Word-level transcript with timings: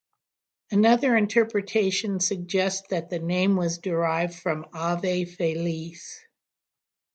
Another 0.71 1.15
interpretation 1.15 2.19
suggests 2.19 2.87
that 2.87 3.11
the 3.11 3.19
name 3.19 3.55
was 3.55 3.77
derived 3.77 4.33
from 4.33 4.65
"ave 4.73 5.25
feliz". 5.25 6.21